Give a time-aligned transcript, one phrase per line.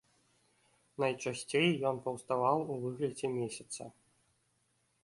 [1.03, 3.83] Найчасцей ён паўставаў у выглядзе месяца.